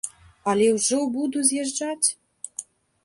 [0.53, 2.07] Але ўжо буду з'язджаць.